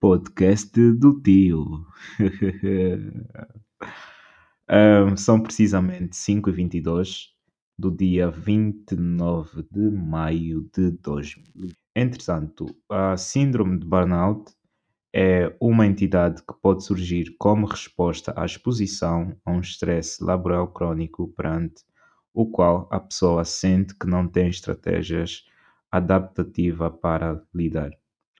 Podcast 0.00 0.92
do 0.92 1.20
tio. 1.20 1.84
Ahm, 4.68 5.16
são 5.16 5.42
precisamente 5.42 6.16
5 6.16 6.50
e 6.50 6.52
22 6.52 7.32
do 7.76 7.90
dia 7.90 8.30
29 8.30 9.64
de 9.72 9.90
maio 9.90 10.70
de 10.72 10.92
2000. 10.92 11.72
Entretanto, 11.96 12.66
a 12.88 13.16
síndrome 13.16 13.80
de 13.80 13.86
burnout 13.86 14.52
é 15.12 15.52
uma 15.60 15.84
entidade 15.84 16.42
que 16.42 16.54
pode 16.62 16.84
surgir 16.84 17.34
como 17.38 17.66
resposta 17.66 18.32
à 18.36 18.44
exposição 18.44 19.36
a 19.44 19.50
um 19.50 19.60
estresse 19.60 20.22
laboral 20.22 20.68
crônico 20.68 21.26
perante 21.28 21.82
o 22.36 22.44
qual 22.44 22.86
a 22.90 23.00
pessoa 23.00 23.46
sente 23.46 23.94
que 23.94 24.06
não 24.06 24.28
tem 24.28 24.48
estratégias 24.48 25.46
adaptativas 25.90 26.92
para 27.00 27.42
lidar. 27.54 27.90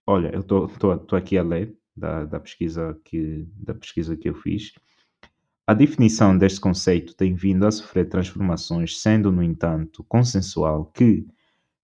Olha, 0.06 0.30
eu 0.34 0.40
estou 0.40 1.16
aqui 1.16 1.38
a 1.38 1.42
ler 1.42 1.74
da, 1.96 2.26
da, 2.26 2.38
pesquisa 2.38 3.00
que, 3.02 3.48
da 3.56 3.74
pesquisa 3.74 4.14
que 4.14 4.28
eu 4.28 4.34
fiz. 4.34 4.74
A 5.66 5.72
definição 5.72 6.36
deste 6.36 6.60
conceito 6.60 7.16
tem 7.16 7.34
vindo 7.34 7.66
a 7.66 7.70
sofrer 7.70 8.06
transformações, 8.06 9.00
sendo, 9.00 9.32
no 9.32 9.42
entanto, 9.42 10.04
consensual 10.04 10.92
que 10.94 11.26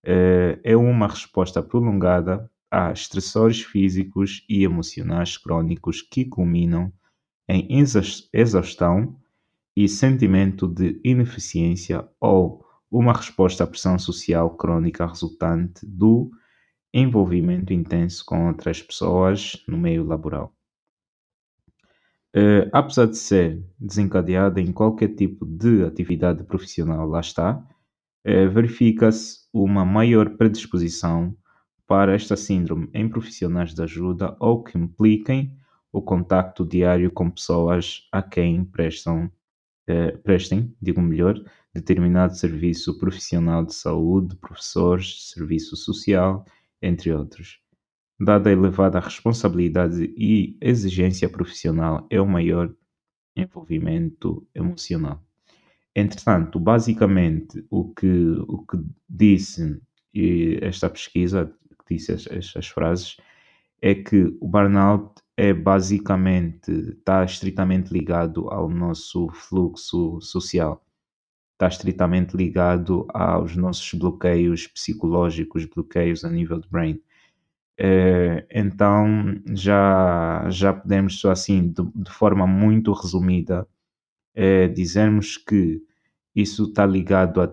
eh, 0.04 0.60
é 0.62 0.76
uma 0.76 1.08
resposta 1.08 1.62
prolongada 1.62 2.48
a 2.70 2.92
estressores 2.92 3.62
físicos 3.62 4.44
e 4.50 4.64
emocionais 4.64 5.38
crônicos 5.38 6.02
que 6.02 6.26
culminam 6.26 6.92
em 7.48 7.66
exaustão 8.32 9.16
e 9.76 9.88
sentimento 9.88 10.68
de 10.68 11.00
ineficiência 11.04 12.06
ou 12.20 12.64
uma 12.90 13.12
resposta 13.12 13.64
à 13.64 13.66
pressão 13.66 13.98
social 13.98 14.50
crônica 14.56 15.06
resultante 15.06 15.86
do 15.86 16.30
envolvimento 16.92 17.72
intenso 17.72 18.24
com 18.24 18.48
outras 18.48 18.82
pessoas 18.82 19.62
no 19.66 19.78
meio 19.78 20.04
laboral. 20.04 20.54
Uh, 22.34 22.68
apesar 22.72 23.06
de 23.06 23.16
ser 23.16 23.62
desencadeada 23.78 24.60
em 24.60 24.72
qualquer 24.72 25.14
tipo 25.14 25.44
de 25.44 25.84
atividade 25.84 26.42
profissional, 26.44 27.06
lá 27.06 27.20
está, 27.20 27.56
uh, 27.56 28.50
verifica-se 28.50 29.46
uma 29.52 29.84
maior 29.84 30.30
predisposição 30.36 31.36
para 31.86 32.14
esta 32.14 32.36
síndrome 32.36 32.88
em 32.94 33.06
profissionais 33.06 33.74
de 33.74 33.82
ajuda 33.82 34.34
ou 34.40 34.62
que 34.62 34.78
impliquem 34.78 35.54
o 35.92 36.00
contacto 36.00 36.64
diário 36.64 37.10
com 37.10 37.30
pessoas 37.30 38.08
a 38.10 38.22
quem 38.22 38.64
prestam, 38.64 39.30
uh, 39.88 40.18
prestem, 40.18 40.74
digo 40.80 41.00
melhor, 41.00 41.42
determinado 41.74 42.36
serviço 42.36 42.98
profissional 42.98 43.64
de 43.64 43.74
saúde, 43.74 44.36
professores, 44.36 45.30
serviço 45.30 45.76
social, 45.76 46.44
entre 46.80 47.12
outros. 47.12 47.60
Dada 48.20 48.50
a 48.50 48.52
elevada 48.52 49.00
responsabilidade 49.00 50.12
e 50.16 50.56
exigência 50.60 51.28
profissional, 51.28 52.06
é 52.10 52.20
o 52.20 52.26
maior 52.26 52.74
envolvimento 53.34 54.46
emocional. 54.54 55.24
Entretanto, 55.94 56.58
basicamente, 56.60 57.64
o 57.70 57.92
que, 57.92 58.36
o 58.48 58.64
que 58.66 58.78
disse 59.08 59.80
esta 60.60 60.88
pesquisa, 60.88 61.52
disse 61.90 62.12
estas 62.12 62.68
frases, 62.68 63.16
é 63.80 63.94
que 63.94 64.36
o 64.40 64.48
burnout 64.48 65.21
é 65.36 65.52
basicamente, 65.52 66.70
está 66.70 67.24
estritamente 67.24 67.92
ligado 67.92 68.48
ao 68.50 68.68
nosso 68.68 69.28
fluxo 69.30 70.20
social 70.20 70.84
está 71.62 71.68
estritamente 71.68 72.36
ligado 72.36 73.06
aos 73.14 73.54
nossos 73.56 73.94
bloqueios 73.94 74.66
psicológicos, 74.66 75.64
bloqueios 75.64 76.24
a 76.24 76.30
nível 76.30 76.58
de 76.58 76.68
brain. 76.68 77.00
É, 77.78 78.44
então 78.50 79.06
já, 79.54 80.44
já 80.50 80.72
podemos, 80.72 81.24
assim, 81.24 81.68
de, 81.68 81.82
de 81.94 82.10
forma 82.10 82.46
muito 82.46 82.92
resumida, 82.92 83.66
é, 84.34 84.66
dizermos 84.68 85.36
que 85.36 85.80
isso 86.34 86.64
está 86.64 86.84
ligado 86.84 87.40
a, 87.40 87.44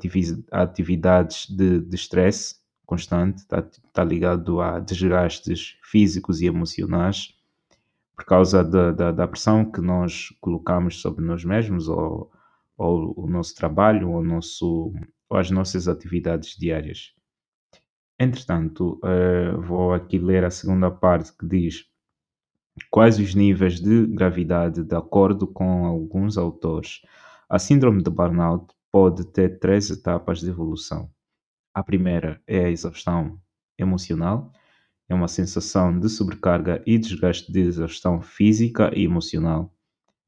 a 0.52 0.62
atividades 0.64 1.48
de, 1.48 1.96
stress 1.96 2.56
constante, 2.86 3.40
está, 3.40 3.60
está 3.60 4.04
ligado 4.04 4.60
a 4.60 4.80
desgastes 4.80 5.78
físicos 5.84 6.42
e 6.42 6.48
emocionais 6.48 7.36
por 8.20 8.26
causa 8.26 8.64
da, 8.66 8.92
da, 8.92 9.12
da 9.14 9.28
pressão 9.28 9.64
que 9.64 9.80
nós 9.80 10.28
colocamos 10.42 11.02
sobre 11.02 11.24
nós 11.24 11.46
mesmos 11.46 11.88
ou 11.88 12.30
ou 12.80 13.14
o 13.18 13.28
nosso 13.28 13.54
trabalho 13.54 14.10
ou, 14.10 14.24
nosso, 14.24 14.94
ou 15.30 15.38
as 15.38 15.52
nossas 15.52 15.88
atividades 15.90 16.56
diárias. 16.58 17.14
Entretanto, 18.18 19.00
uh, 19.04 19.62
vou 19.62 19.94
aqui 19.94 20.18
ler 20.18 20.46
a 20.46 20.50
segunda 20.50 20.90
parte 20.90 21.36
que 21.38 21.46
diz 21.46 21.86
quais 22.90 23.20
os 23.20 23.36
níveis 23.36 23.82
de 23.82 24.08
gravidade 24.08 24.84
de 24.84 24.96
acordo 24.96 25.46
com 25.46 25.86
alguns 25.86 26.38
autores. 26.38 27.02
A 27.50 27.60
síndrome 27.60 28.02
de 28.02 28.10
burnout 28.10 28.74
pode 28.92 29.26
ter 29.26 29.60
três 29.60 29.90
etapas 29.90 30.40
de 30.40 30.50
evolução. 30.50 31.10
A 31.74 31.84
primeira 31.84 32.42
é 32.48 32.66
a 32.66 32.70
exaustão 32.70 33.40
emocional, 33.78 34.52
é 35.10 35.16
uma 35.16 35.28
sensação 35.28 36.00
de 36.00 36.08
sobrecarga 36.08 36.82
e 36.86 36.98
desgaste 36.98 37.52
de 37.52 37.62
exaustão 37.62 38.22
física 38.22 38.92
e 38.96 39.04
emocional 39.04 39.74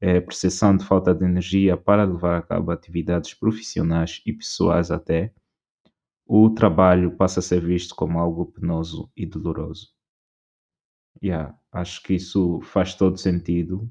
é, 0.02 0.20
percepção 0.20 0.76
de 0.76 0.84
falta 0.84 1.14
de 1.14 1.24
energia 1.24 1.76
para 1.76 2.02
levar 2.02 2.36
a 2.38 2.42
cabo 2.42 2.72
atividades 2.72 3.34
profissionais 3.34 4.20
e 4.26 4.32
pessoais 4.32 4.90
até, 4.90 5.32
o 6.26 6.50
trabalho 6.50 7.16
passa 7.16 7.38
a 7.38 7.42
ser 7.42 7.64
visto 7.64 7.94
como 7.94 8.18
algo 8.18 8.46
penoso 8.46 9.08
e 9.16 9.24
doloroso. 9.24 9.90
Yeah, 11.22 11.56
acho 11.70 12.02
que 12.02 12.14
isso 12.14 12.60
faz 12.62 12.96
todo 12.96 13.16
sentido, 13.16 13.88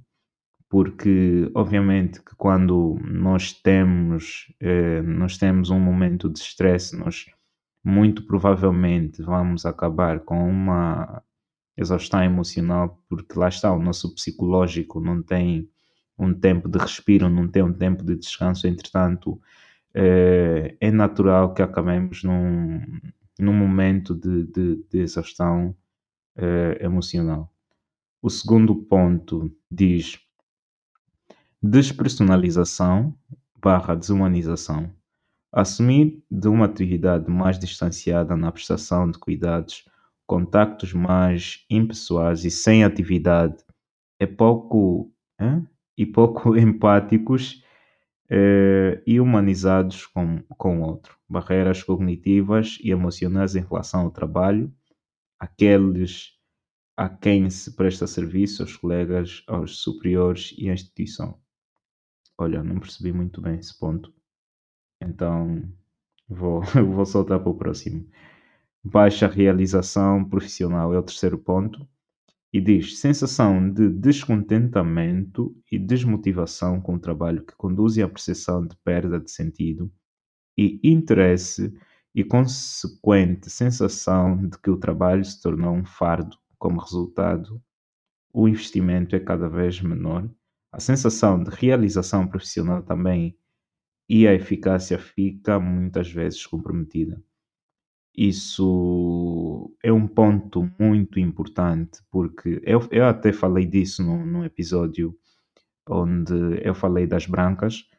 porque 0.67 1.49
obviamente 1.55 2.21
que 2.21 2.35
quando 2.35 2.99
nós 3.05 3.53
temos, 3.53 4.53
eh, 4.59 5.01
nós 5.03 5.37
temos 5.37 5.69
um 5.69 5.79
momento 5.79 6.29
de 6.29 6.39
estresse, 6.39 6.97
nós 6.97 7.27
muito 7.83 8.25
provavelmente 8.25 9.21
vamos 9.21 9.65
acabar 9.65 10.19
com 10.21 10.47
uma 10.49 11.23
exaustão 11.75 12.23
emocional, 12.23 13.01
porque 13.09 13.37
lá 13.37 13.49
está, 13.49 13.71
o 13.71 13.81
nosso 13.81 14.13
psicológico 14.13 14.99
não 14.99 15.21
tem 15.21 15.69
um 16.17 16.33
tempo 16.33 16.69
de 16.69 16.77
respiro, 16.77 17.29
não 17.29 17.47
tem 17.47 17.63
um 17.63 17.73
tempo 17.73 18.03
de 18.03 18.15
descanso, 18.15 18.67
entretanto, 18.67 19.41
é, 19.93 20.75
é 20.79 20.91
natural 20.91 21.53
que 21.53 21.61
acabemos 21.61 22.23
num, 22.23 22.81
num 23.39 23.53
momento 23.53 24.13
de, 24.13 24.45
de, 24.45 24.83
de 24.89 24.99
exaustão 24.99 25.75
é, 26.35 26.77
emocional. 26.81 27.51
O 28.21 28.29
segundo 28.29 28.75
ponto 28.75 29.51
diz 29.69 30.19
despersonalização 31.61 33.15
barra 33.59 33.95
desumanização. 33.95 34.91
Assumir 35.51 36.23
de 36.29 36.47
uma 36.47 36.65
atividade 36.65 37.29
mais 37.29 37.59
distanciada 37.59 38.35
na 38.37 38.51
prestação 38.51 39.09
de 39.09 39.19
cuidados, 39.19 39.85
contactos 40.25 40.93
mais 40.93 41.65
impessoais 41.69 42.45
e 42.45 42.51
sem 42.51 42.83
atividade 42.83 43.57
é 44.19 44.25
pouco. 44.25 45.11
Hein? 45.39 45.67
e 45.97 46.05
pouco 46.05 46.55
empáticos 46.57 47.63
eh, 48.29 49.01
e 49.05 49.19
humanizados 49.19 50.07
com, 50.07 50.41
com 50.57 50.79
o 50.79 50.83
outro. 50.83 51.15
Barreiras 51.29 51.83
cognitivas 51.83 52.79
e 52.81 52.91
emocionais 52.91 53.55
em 53.55 53.61
relação 53.61 54.01
ao 54.01 54.11
trabalho, 54.11 54.73
aqueles 55.39 56.31
a 56.97 57.07
quem 57.07 57.49
se 57.49 57.75
presta 57.75 58.05
serviço, 58.07 58.63
aos 58.63 58.75
colegas, 58.75 59.43
aos 59.47 59.79
superiores 59.79 60.53
e 60.57 60.69
à 60.69 60.73
instituição. 60.73 61.39
Olha, 62.37 62.63
não 62.63 62.79
percebi 62.79 63.13
muito 63.13 63.41
bem 63.41 63.57
esse 63.57 63.77
ponto, 63.77 64.13
então 65.01 65.63
vou, 66.27 66.61
vou 66.93 67.05
soltar 67.05 67.39
para 67.39 67.49
o 67.49 67.55
próximo. 67.55 68.07
Baixa 68.83 69.27
realização 69.27 70.25
profissional 70.25 70.93
é 70.93 70.97
o 70.97 71.03
terceiro 71.03 71.37
ponto 71.37 71.87
e 72.53 72.59
diz 72.59 72.99
sensação 72.99 73.71
de 73.71 73.89
descontentamento 73.89 75.55
e 75.71 75.79
desmotivação 75.79 76.81
com 76.81 76.95
o 76.95 76.99
trabalho 76.99 77.45
que 77.45 77.55
conduzem 77.55 78.03
à 78.03 78.09
percepção 78.09 78.65
de 78.65 78.75
perda 78.77 79.19
de 79.19 79.31
sentido 79.31 79.91
e 80.57 80.79
interesse 80.83 81.73
e 82.13 82.23
consequente 82.23 83.49
sensação 83.49 84.47
de 84.47 84.57
que 84.57 84.69
o 84.69 84.77
trabalho 84.77 85.23
se 85.23 85.41
tornou 85.41 85.73
um 85.73 85.85
fardo. 85.85 86.37
Como 86.57 86.79
resultado, 86.79 87.61
o 88.33 88.47
investimento 88.47 89.15
é 89.15 89.19
cada 89.19 89.47
vez 89.47 89.81
menor, 89.81 90.29
a 90.71 90.79
sensação 90.79 91.41
de 91.41 91.49
realização 91.49 92.27
profissional 92.27 92.81
também 92.83 93.37
e 94.11 94.27
a 94.27 94.33
eficácia 94.33 94.99
fica 94.99 95.57
muitas 95.57 96.11
vezes 96.11 96.45
comprometida. 96.45 97.23
Isso 98.13 99.73
é 99.81 99.89
um 99.89 100.05
ponto 100.05 100.69
muito 100.77 101.17
importante, 101.17 102.01
porque 102.11 102.61
eu, 102.65 102.81
eu 102.91 103.05
até 103.05 103.31
falei 103.31 103.65
disso 103.65 104.03
no, 104.03 104.25
no 104.25 104.43
episódio 104.43 105.17
onde 105.89 106.33
eu 106.61 106.75
falei 106.75 107.07
das 107.07 107.25
brancas. 107.25 107.89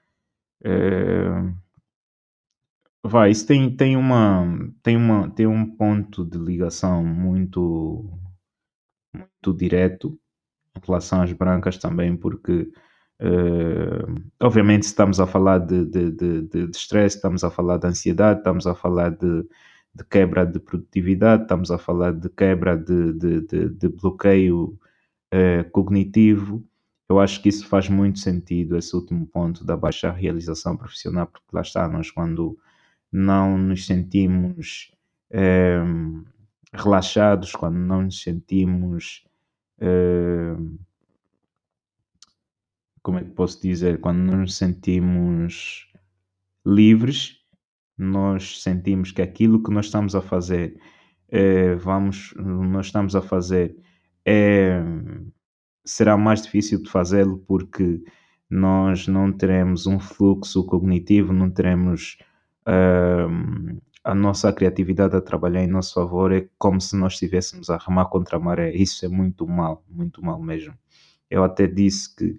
É, 0.63 1.31
vai, 3.03 3.31
isso 3.31 3.47
tem, 3.47 3.75
tem, 3.75 3.97
uma, 3.97 4.45
tem, 4.83 4.99
uma, 4.99 5.31
tem 5.31 5.47
um 5.47 5.65
ponto 5.65 6.27
de 6.27 6.37
ligação 6.37 7.03
muito, 7.03 8.07
muito 9.15 9.57
direto 9.57 10.21
em 10.77 10.87
relação 10.87 11.23
às 11.23 11.33
brancas 11.33 11.79
também, 11.79 12.15
porque 12.15 12.71
uh, 13.23 14.23
obviamente 14.41 14.83
estamos 14.83 15.21
a 15.21 15.27
falar 15.27 15.59
de, 15.59 15.85
de, 15.85 16.11
de, 16.11 16.43
de, 16.43 16.67
de 16.67 17.07
estamos 17.07 17.45
a 17.45 17.51
falar 17.51 17.79
de 17.79 17.87
ansiedade, 17.87 18.41
estamos 18.41 18.67
a 18.67 18.75
falar 18.75 19.11
de, 19.11 19.47
de 19.95 20.05
quebra 20.11 20.45
de 20.45 20.59
produtividade, 20.59 21.43
estamos 21.43 21.71
a 21.71 21.79
falar 21.79 22.13
de 22.13 22.29
quebra 22.29 22.77
de, 22.77 23.13
de, 23.13 23.69
de, 23.71 23.89
bloqueio 23.89 24.79
uh, 25.33 25.71
cognitivo. 25.71 26.65
Eu 27.09 27.21
acho 27.21 27.43
que 27.43 27.49
isso 27.49 27.67
faz 27.67 27.89
muito 27.89 28.19
sentido, 28.19 28.77
esse 28.77 28.97
último 28.97 29.27
ponto 29.27 29.65
da 29.65 29.77
baixa 29.77 30.11
realização 30.11 30.77
profissional, 30.77 31.27
porque 31.27 31.49
lá 31.53 31.61
está, 31.61 31.87
nós 31.89 32.11
quando 32.11 32.59
não 33.13 33.59
nos 33.59 33.85
sentimos 33.85 34.91
eh, 35.31 35.83
relaxados, 36.73 37.53
quando 37.53 37.77
não 37.77 38.03
nos 38.03 38.23
sentimos 38.23 39.25
como 43.03 43.19
é 43.19 43.25
que 43.25 43.31
posso 43.31 43.61
dizer, 43.61 44.01
quando 44.01 44.19
nos 44.19 44.57
sentimos 44.57 45.89
livres, 46.65 47.39
nós 47.99 48.63
sentimos 48.63 49.13
que 49.13 49.23
aquilo 49.23 49.63
que 49.63 49.71
nós 49.71 49.87
estamos 49.87 50.15
a 50.15 50.23
fazer, 50.23 50.79
é, 51.29 51.75
vamos, 51.75 52.35
nós 52.37 52.87
estamos 52.87 53.17
a 53.17 53.23
fazer, 53.23 53.77
é, 54.25 54.81
será 55.85 56.17
mais 56.17 56.43
difícil 56.43 56.83
de 56.83 56.91
fazê-lo 56.91 57.39
porque 57.47 58.03
nós 58.49 59.09
não 59.09 59.33
teremos 59.33 59.87
um 59.87 59.99
fluxo 59.99 60.65
cognitivo, 60.65 61.33
não 61.33 61.51
teremos 61.51 62.19
a 64.05 64.15
nossa 64.15 64.53
criatividade 64.53 65.17
a 65.17 65.21
trabalhar 65.21 65.63
em 65.63 65.67
nosso 65.67 65.95
favor, 65.95 66.33
é 66.33 66.49
como 66.59 66.81
se 66.81 66.97
nós 66.97 67.15
estivéssemos 67.15 67.71
a 67.71 67.77
remar 67.77 68.07
contra 68.07 68.37
a 68.37 68.41
maré. 68.41 68.73
Isso 68.73 69.05
é 69.05 69.09
muito 69.09 69.47
mal, 69.47 69.85
muito 69.89 70.25
mal 70.25 70.41
mesmo. 70.41 70.75
Eu 71.31 71.45
até 71.45 71.67
disse 71.67 72.15
que 72.15 72.37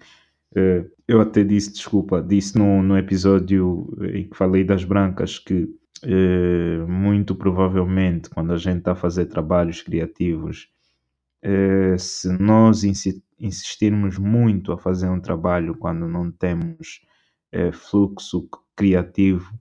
eu 1.08 1.22
até 1.22 1.44
disse, 1.44 1.74
desculpa, 1.74 2.22
disse 2.22 2.58
no, 2.58 2.84
no 2.84 2.98
episódio 2.98 3.88
em 4.14 4.28
que 4.30 4.38
falei 4.38 4.64
das 4.64 4.84
brancas 4.84 5.40
que 5.40 5.64
uh, 5.64 6.88
muito 6.88 7.36
provavelmente 7.36 8.30
quando 8.30 8.54
a 8.54 8.58
gente 8.58 8.80
está 8.80 8.92
a 8.92 8.96
fazer 8.96 9.26
trabalhos 9.26 9.82
criativos, 9.82 10.70
se 11.98 12.32
nós 12.40 12.84
insi 12.86 13.22
insistirmos 13.38 14.18
muito 14.18 14.72
a 14.72 14.78
fazer 14.78 15.10
um 15.10 15.20
trabalho 15.20 15.76
quando 15.76 16.08
não 16.08 16.32
temos 16.32 17.02
fluxo 17.74 18.48
criativo, 18.74 19.52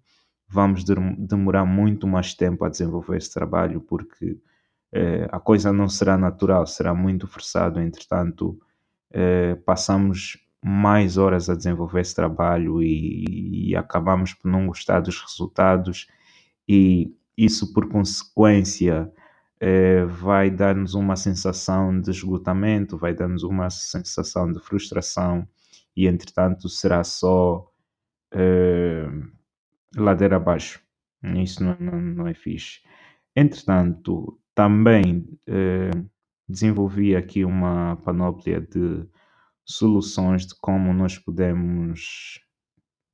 vamos 0.49 0.85
de 0.85 0.95
demorar 1.19 1.65
muito 1.65 2.07
mais 2.07 2.35
tempo 2.35 2.65
a 2.65 2.69
desenvolver 2.69 3.17
esse 3.17 3.35
trabalho 3.35 3.81
porque 3.81 4.39
a 5.33 5.41
coisa 5.41 5.73
não 5.73 5.89
será 5.89 6.17
natural, 6.17 6.65
será 6.69 6.95
muito 6.95 7.27
forçado. 7.27 7.81
Entretanto, 7.81 8.57
passamos 9.65 10.39
mais 10.63 11.17
horas 11.19 11.51
a 11.51 11.55
desenvolver 11.55 12.01
esse 12.01 12.15
trabalho 12.15 12.83
e, 12.83 13.71
e 13.71 13.77
acabamos 13.77 14.33
por 14.35 14.51
não 14.51 14.67
gostar 14.67 15.01
dos 15.01 15.21
resultados 15.21 16.07
e 16.69 17.13
isso 17.37 17.73
por 17.73 17.89
consequência 17.89 19.11
eh, 19.61 20.05
vai 20.07 20.51
dar-nos 20.51 20.95
uma 20.95 21.17
sensação 21.17 22.01
de 22.01 22.11
esgotamento, 22.11 22.99
vai 22.99 23.15
dar-nos 23.15 23.43
uma 23.43 23.71
sensação 23.71 24.53
de 24.53 24.61
frustração 24.61 25.47
e 25.97 26.07
entretanto 26.07 26.69
será 26.69 27.05
só 27.05 27.69
eh, 28.33 29.09
ladeira 29.97 30.37
abaixo. 30.37 30.83
Isso 31.23 31.63
não, 31.65 31.77
não, 31.79 32.01
não, 32.01 32.27
é 32.29 32.35
fixe. 32.35 32.81
Entretanto, 33.37 34.39
também 34.55 35.29
eh, 35.47 35.91
desenvolvi 36.49 37.15
aqui 37.17 37.45
uma 37.45 37.97
panóplia 38.05 38.61
de 38.61 39.07
soluções 39.65 40.47
de 40.47 40.55
como 40.61 40.93
nós 40.93 41.19
podemos 41.19 42.41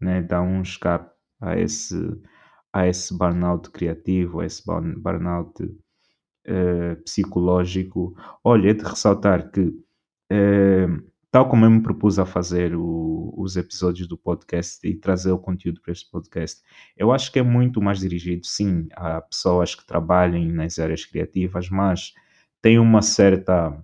né, 0.01 0.23
dar 0.23 0.43
um 0.43 0.63
escape 0.63 1.11
a 1.41 1.59
esse, 1.59 1.97
a 2.73 2.87
esse 2.87 3.17
burnout 3.17 3.71
criativo, 3.71 4.41
a 4.41 4.47
esse 4.47 4.63
burnout 4.65 5.63
uh, 5.63 7.03
psicológico. 7.05 8.15
Olha, 8.43 8.71
é 8.71 8.75
de 8.75 8.85
ressaltar 8.85 9.51
que, 9.51 9.61
uh, 9.61 11.13
tal 11.31 11.49
como 11.49 11.65
eu 11.65 11.71
me 11.71 11.83
propus 11.83 12.19
a 12.19 12.27
fazer 12.27 12.75
o, 12.75 13.35
os 13.37 13.57
episódios 13.57 14.09
do 14.09 14.19
podcast 14.19 14.87
e 14.87 14.97
trazer 14.97 15.33
o 15.33 15.39
conteúdo 15.39 15.81
para 15.81 15.93
este 15.93 16.11
podcast, 16.11 16.63
eu 16.97 17.13
acho 17.13 17.31
que 17.31 17.39
é 17.39 17.43
muito 17.43 17.81
mais 17.81 18.01
dirigido, 18.01 18.47
sim, 18.47 18.89
a 18.93 19.21
pessoas 19.21 19.75
que 19.75 19.87
trabalhem 19.87 20.51
nas 20.51 20.79
áreas 20.79 21.05
criativas, 21.05 21.69
mas 21.69 22.13
tem 22.61 22.79
uma 22.79 23.03
certa 23.03 23.81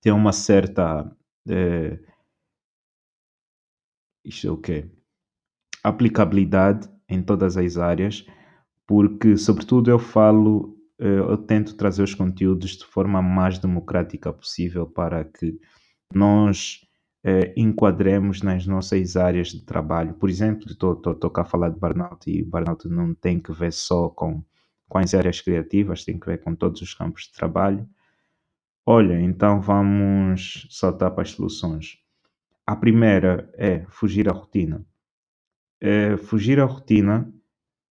tem 0.00 0.12
uma 0.12 0.32
certa 0.32 1.08
é, 1.48 1.98
isto 4.24 4.46
é 4.46 4.50
o 4.50 4.56
quê? 4.56 4.88
Aplicabilidade 5.82 6.88
em 7.08 7.22
todas 7.22 7.56
as 7.56 7.76
áreas, 7.76 8.24
porque, 8.86 9.36
sobretudo, 9.36 9.90
eu 9.90 9.98
falo, 9.98 10.76
eh, 10.98 11.18
eu 11.18 11.36
tento 11.36 11.76
trazer 11.76 12.02
os 12.02 12.14
conteúdos 12.14 12.76
de 12.76 12.84
forma 12.84 13.20
mais 13.22 13.58
democrática 13.58 14.32
possível 14.32 14.86
para 14.86 15.24
que 15.24 15.58
nós 16.14 16.80
eh, 17.24 17.52
enquadremos 17.56 18.42
nas 18.42 18.66
nossas 18.66 19.16
áreas 19.16 19.48
de 19.48 19.62
trabalho. 19.64 20.14
Por 20.14 20.30
exemplo, 20.30 20.66
estou 20.70 21.32
a 21.36 21.44
falar 21.44 21.70
de 21.70 21.78
burnout 21.80 22.30
e 22.30 22.42
burnout 22.44 22.88
não 22.88 23.14
tem 23.14 23.40
que 23.40 23.52
ver 23.52 23.72
só 23.72 24.08
com, 24.08 24.42
com 24.88 24.98
as 24.98 25.14
áreas 25.14 25.40
criativas, 25.40 26.04
tem 26.04 26.18
que 26.18 26.26
ver 26.26 26.38
com 26.42 26.54
todos 26.54 26.80
os 26.82 26.94
campos 26.94 27.24
de 27.24 27.32
trabalho. 27.32 27.88
Olha, 28.84 29.20
então 29.20 29.60
vamos 29.60 30.66
saltar 30.70 31.12
para 31.12 31.22
as 31.22 31.30
soluções. 31.30 31.98
A 32.66 32.74
primeira 32.74 33.48
é 33.54 33.86
fugir 33.88 34.28
à 34.28 34.32
rotina. 34.32 34.84
É, 35.80 36.16
fugir 36.16 36.58
à 36.60 36.64
rotina 36.64 37.32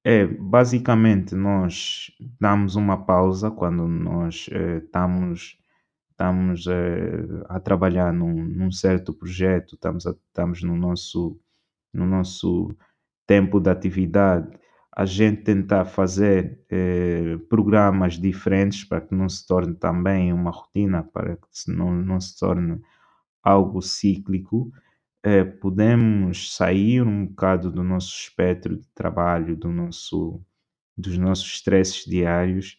é 0.04 0.26
basicamente 0.26 1.36
nós 1.36 2.12
damos 2.40 2.76
uma 2.76 3.06
pausa 3.06 3.50
quando 3.52 3.88
nós 3.88 4.50
é, 4.52 4.78
estamos, 4.80 5.58
estamos 6.12 6.68
é, 6.68 7.26
a 7.48 7.60
trabalhar 7.60 8.12
num, 8.12 8.44
num, 8.46 8.72
certo 8.72 9.14
projeto, 9.14 9.76
estamos, 9.76 10.06
a, 10.06 10.12
estamos 10.12 10.62
no, 10.62 10.76
nosso, 10.76 11.40
no 11.94 12.06
nosso 12.06 12.76
tempo 13.26 13.62
de 13.62 13.70
atividade 13.70 14.50
a 15.02 15.06
gente 15.06 15.42
tentar 15.42 15.86
fazer 15.86 16.64
eh, 16.70 17.38
programas 17.50 18.20
diferentes 18.20 18.84
para 18.84 19.02
que 19.02 19.16
não 19.16 19.28
se 19.28 19.48
torne 19.48 19.74
também 19.74 20.32
uma 20.32 20.52
rotina, 20.52 21.02
para 21.02 21.38
que 21.38 21.48
não, 21.72 21.92
não 21.92 22.22
se 22.22 22.38
torne 22.38 22.80
algo 23.42 23.82
cíclico, 23.82 24.72
eh, 25.24 25.44
podemos 25.44 26.56
sair 26.56 27.02
um 27.02 27.26
bocado 27.26 27.72
do 27.72 27.84
nosso 27.84 28.16
espectro 28.16 28.78
de 28.78 28.88
trabalho, 28.94 29.58
do 29.58 29.70
nosso, 29.72 30.40
dos 30.96 31.18
nossos 31.18 31.48
estresses 31.48 32.06
diários, 32.06 32.78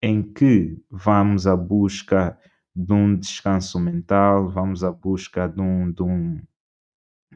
em 0.00 0.22
que 0.22 0.80
vamos 0.88 1.48
à 1.48 1.56
busca 1.56 2.38
de 2.76 2.92
um 2.92 3.16
descanso 3.18 3.80
mental, 3.80 4.48
vamos 4.48 4.84
à 4.84 4.92
busca 4.92 5.48
de 5.48 5.60
um, 5.60 5.90
de 5.90 6.02
um, 6.04 6.40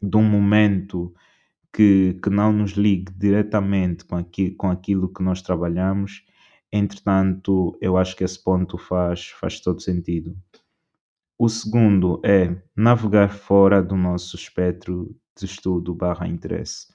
de 0.00 0.16
um 0.16 0.22
momento 0.22 1.12
que, 1.72 2.18
que 2.22 2.30
não 2.30 2.52
nos 2.52 2.72
ligue 2.72 3.12
diretamente 3.16 4.04
com, 4.04 4.16
aqui, 4.16 4.50
com 4.52 4.70
aquilo 4.70 5.12
que 5.12 5.22
nós 5.22 5.42
trabalhamos. 5.42 6.24
Entretanto, 6.72 7.76
eu 7.80 7.96
acho 7.96 8.16
que 8.16 8.24
esse 8.24 8.42
ponto 8.42 8.78
faz, 8.78 9.28
faz 9.28 9.60
todo 9.60 9.80
sentido. 9.80 10.36
O 11.38 11.48
segundo 11.48 12.20
é 12.24 12.54
navegar 12.76 13.30
fora 13.30 13.82
do 13.82 13.96
nosso 13.96 14.36
espectro 14.36 15.16
de 15.38 15.46
estudo 15.46 15.94
barra 15.94 16.28
interesse. 16.28 16.88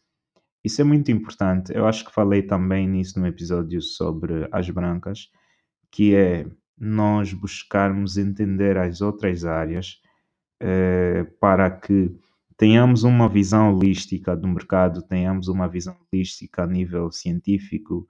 Isso 0.63 0.81
é 0.81 0.83
muito 0.83 1.11
importante. 1.11 1.71
Eu 1.73 1.85
acho 1.85 2.05
que 2.05 2.13
falei 2.13 2.41
também 2.41 2.87
nisso 2.87 3.19
no 3.19 3.27
episódio 3.27 3.81
sobre 3.81 4.47
as 4.51 4.69
brancas, 4.69 5.29
que 5.91 6.15
é 6.15 6.45
nós 6.77 7.33
buscarmos 7.33 8.17
entender 8.17 8.77
as 8.77 9.01
outras 9.01 9.45
áreas 9.45 9.99
eh, 10.59 11.23
para 11.39 11.69
que 11.69 12.11
tenhamos 12.57 13.03
uma 13.03 13.27
visão 13.27 13.73
holística 13.73 14.35
do 14.35 14.47
mercado, 14.47 15.01
tenhamos 15.01 15.47
uma 15.47 15.67
visão 15.67 15.95
holística 16.11 16.63
a 16.63 16.67
nível 16.67 17.11
científico, 17.11 18.07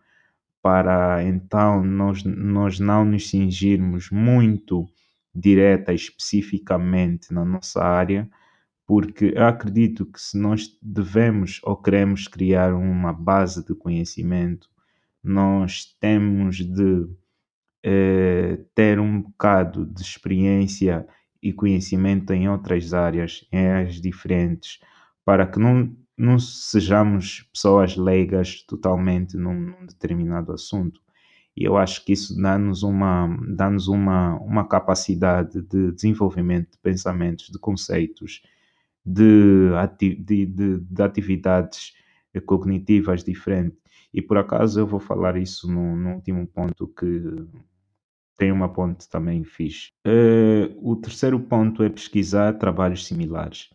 para 0.61 1.23
então 1.23 1.83
nós, 1.83 2.23
nós 2.23 2.79
não 2.79 3.05
nos 3.05 3.29
cingirmos 3.29 4.09
muito 4.09 4.85
direta 5.33 5.93
especificamente 5.93 7.33
na 7.33 7.45
nossa 7.45 7.83
área, 7.83 8.29
porque 8.87 9.33
acredito 9.37 10.05
que 10.05 10.21
se 10.21 10.37
nós 10.37 10.77
devemos 10.81 11.59
ou 11.63 11.75
queremos 11.75 12.27
criar 12.27 12.73
uma 12.73 13.11
base 13.11 13.65
de 13.65 13.75
conhecimento, 13.75 14.69
nós 15.23 15.95
temos 15.99 16.57
de 16.57 17.07
eh, 17.83 18.59
ter 18.75 18.99
um 18.99 19.21
bocado 19.21 19.85
de 19.85 20.01
experiência 20.01 21.07
e 21.45 21.53
conhecimento 21.53 22.33
em 22.33 22.49
outras 22.49 22.93
áreas, 22.93 23.47
em 23.51 23.67
áreas 23.67 24.01
diferentes, 24.01 24.79
para 25.23 25.45
que 25.45 25.59
não 25.59 25.95
não 26.17 26.39
sejamos 26.39 27.41
pessoas 27.53 27.97
leigas 27.97 28.61
totalmente 28.63 29.35
num, 29.35 29.53
num 29.53 29.85
determinado 29.85 30.53
assunto. 30.53 31.01
E 31.57 31.65
eu 31.65 31.75
acho 31.77 32.05
que 32.05 32.13
isso 32.13 32.41
dá-nos 32.41 32.83
uma, 32.83 33.27
dá 33.49 33.67
uma, 33.89 34.35
uma 34.39 34.65
capacidade 34.65 35.61
de 35.61 35.91
desenvolvimento 35.91 36.71
de 36.71 36.77
pensamentos, 36.77 37.49
de 37.49 37.59
conceitos, 37.59 38.41
de, 39.05 39.71
ati 39.75 40.15
de, 40.15 40.45
de, 40.45 40.79
de 40.79 41.01
atividades 41.03 41.93
cognitivas 42.45 43.21
diferentes. 43.23 43.77
E 44.13 44.21
por 44.21 44.37
acaso 44.37 44.79
eu 44.79 44.87
vou 44.87 44.99
falar 45.01 45.35
isso 45.37 45.69
no, 45.69 45.97
no 45.97 46.15
último 46.15 46.47
ponto 46.47 46.87
que 46.87 47.23
tem 48.37 48.51
uma 48.51 48.69
ponte 48.69 49.09
também 49.09 49.43
fixe. 49.43 49.91
Uh, 50.05 50.77
o 50.81 50.95
terceiro 50.95 51.39
ponto 51.39 51.83
é 51.83 51.89
pesquisar 51.89 52.53
trabalhos 52.53 53.05
similares. 53.05 53.69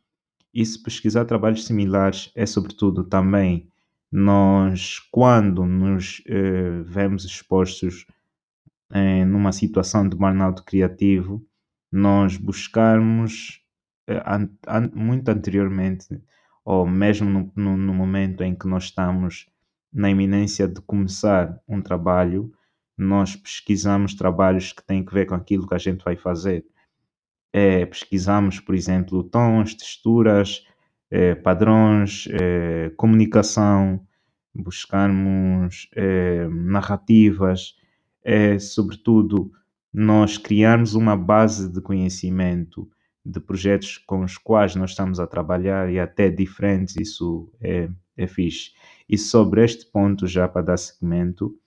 E 0.53 0.65
se 0.65 0.83
pesquisar 0.83 1.25
trabalhos 1.25 1.65
similares 1.65 2.31
é 2.35 2.45
sobretudo 2.45 3.05
também 3.05 3.69
nós, 4.11 4.99
quando 5.11 5.65
nos 5.65 6.21
uh, 6.21 6.83
vemos 6.85 7.25
expostos 7.25 8.07
uh, 8.93 9.25
numa 9.27 9.53
situação 9.53 10.09
de 10.09 10.17
burnout 10.17 10.63
criativo, 10.65 11.45
nós 11.93 12.37
buscarmos 12.37 13.61
an 14.09 14.49
an 14.67 14.91
muito 14.95 15.29
anteriormente, 15.29 16.21
ou 16.65 16.87
mesmo 16.87 17.29
no, 17.29 17.53
no, 17.55 17.77
no 17.77 17.95
momento 17.95 18.43
em 18.43 18.55
que 18.55 18.67
nós 18.67 18.85
estamos 18.85 19.47
na 19.93 20.11
iminência 20.11 20.69
de 20.69 20.81
começar 20.83 21.61
um 21.69 21.81
trabalho, 21.81 22.53
nós 23.01 23.35
pesquisamos 23.35 24.15
trabalhos 24.15 24.73
que 24.73 24.85
têm 24.85 25.05
que 25.05 25.13
ver 25.13 25.27
com 25.27 25.35
aquilo 25.35 25.67
que 25.67 25.75
a 25.75 25.79
gente 25.79 26.05
vai 26.05 26.17
fazer. 26.17 26.65
É, 27.53 27.87
pesquisamos, 27.87 28.61
por 28.61 28.75
exemplo, 28.75 29.25
tons, 29.25 29.75
texturas, 29.75 30.65
é, 31.11 31.35
padrões, 31.35 32.29
é, 32.31 32.91
comunicação, 32.97 34.01
buscarmos 34.55 35.89
é, 35.97 36.47
narrativas, 36.49 37.75
é, 38.23 38.59
sobretudo, 38.59 39.51
nós 39.93 40.39
criarmos 40.39 40.95
uma 40.95 41.17
base 41.17 41.73
de 41.73 41.81
conhecimento 41.81 42.89
de 43.25 43.41
projetos 43.41 43.99
com 43.99 44.23
os 44.23 44.37
quais 44.39 44.77
nós 44.77 44.91
estamos 44.91 45.19
a 45.19 45.27
trabalhar 45.27 45.91
e 45.91 45.99
até 45.99 46.29
diferentes, 46.29 46.97
isso 46.97 47.51
é, 47.61 47.89
é 48.17 48.27
fixe. 48.27 48.73
E 49.09 49.19
sobre 49.19 49.65
este 49.65 49.87
ponto, 49.87 50.27
já 50.27 50.47
para 50.47 50.63
dar 50.63 50.77
seguimento, 50.77 51.59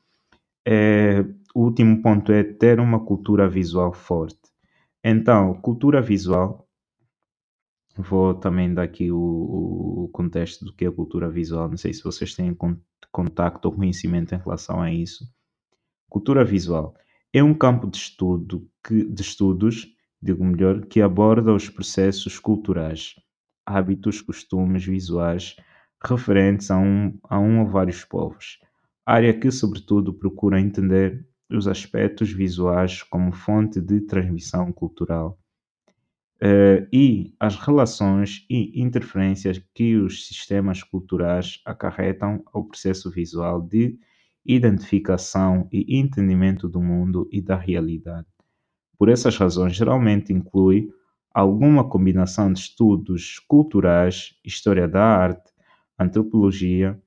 é, 0.66 1.22
o 1.54 1.64
último 1.66 2.02
ponto 2.02 2.32
é 2.32 2.44
ter 2.44 2.80
uma 2.80 3.00
cultura 3.04 3.48
visual 3.48 3.94
forte. 3.94 4.40
Então, 5.04 5.54
cultura 5.56 6.02
visual, 6.02 6.68
vou 7.98 8.34
também 8.34 8.74
dar 8.74 8.84
aqui 8.84 9.12
o, 9.12 10.06
o 10.06 10.10
contexto 10.12 10.66
do 10.66 10.74
que 10.74 10.86
é 10.86 10.92
cultura 10.92 11.30
visual, 11.30 11.70
não 11.70 11.78
sei 11.78 11.94
se 11.94 12.04
vocês 12.04 12.34
têm 12.34 12.56
contacto 13.12 13.68
ou 13.68 13.76
conhecimento 13.76 14.34
em 14.34 14.40
relação 14.40 14.82
a 14.82 14.92
isso. 14.92 15.26
Cultura 16.10 16.46
visual 16.46 16.96
é 17.34 17.44
um 17.44 17.54
campo 17.54 17.88
de 17.88 17.98
estudo 17.98 18.68
que, 18.86 19.04
de 19.04 19.22
estudos, 19.22 19.88
digo 20.22 20.44
melhor, 20.44 20.86
que 20.86 21.02
aborda 21.02 21.54
os 21.54 21.70
processos 21.70 22.40
culturais, 22.40 23.16
hábitos, 23.66 24.22
costumes 24.22 24.86
visuais 24.86 25.56
referentes 26.04 26.72
a 26.72 26.78
um, 26.78 27.18
a 27.24 27.40
um 27.40 27.62
ou 27.62 27.68
vários 27.68 28.04
povos 28.06 28.60
área 29.06 29.34
que, 29.34 29.52
sobretudo, 29.52 30.14
procura 30.14 30.60
entender 30.60 31.28
os 31.50 31.68
aspectos 31.68 32.32
visuais 32.32 33.04
como 33.04 33.32
fonte 33.32 33.80
de 33.80 34.02
transmissão 34.02 34.72
cultural 34.72 35.38
uh, 36.42 36.88
e 36.92 37.34
as 37.40 37.56
relações 37.56 38.46
e 38.50 38.82
interferências 38.82 39.62
que 39.74 39.96
os 39.96 40.28
sistemas 40.28 40.84
culturais 40.84 41.62
acarretam 41.66 42.44
ao 42.54 42.66
processo 42.66 43.12
visual 43.12 43.62
de 43.62 43.98
identificação 44.46 45.68
e 45.72 45.98
entendimento 45.98 46.68
do 46.68 46.82
mundo 46.82 47.30
e 47.32 47.42
da 47.42 47.56
realidade. 47.56 48.28
Por 48.98 49.10
essas 49.10 49.38
razões, 49.38 49.76
geralmente 49.76 50.34
inclui 50.34 50.90
alguma 51.34 51.88
combinação 51.88 52.52
de 52.52 52.60
estudos 52.60 53.40
culturais, 53.48 54.36
história 54.44 54.88
da 54.88 55.04
arte, 55.04 55.52
antropologia, 55.98 57.02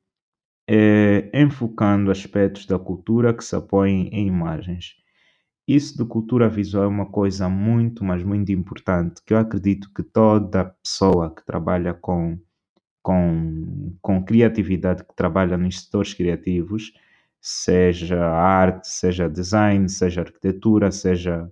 é, 0.68 1.30
enfocando 1.34 2.10
aspectos 2.10 2.66
da 2.66 2.78
cultura 2.78 3.32
que 3.34 3.44
se 3.44 3.54
apoiem 3.54 4.08
em 4.08 4.26
imagens. 4.26 4.96
Isso 5.66 5.96
de 5.98 6.04
cultura 6.04 6.48
visual 6.48 6.84
é 6.84 6.88
uma 6.88 7.06
coisa 7.06 7.48
muito, 7.48 8.04
mas 8.04 8.22
muito 8.22 8.52
importante, 8.52 9.20
que 9.24 9.34
eu 9.34 9.38
acredito 9.38 9.92
que 9.92 10.02
toda 10.02 10.64
pessoa 10.64 11.34
que 11.34 11.44
trabalha 11.44 11.92
com, 11.94 12.38
com, 13.02 13.96
com 14.00 14.24
criatividade, 14.24 15.04
que 15.04 15.14
trabalha 15.16 15.56
nos 15.56 15.82
setores 15.82 16.14
criativos, 16.14 16.92
seja 17.40 18.24
arte, 18.26 18.88
seja 18.88 19.28
design, 19.28 19.88
seja 19.88 20.22
arquitetura, 20.22 20.90
seja 20.92 21.50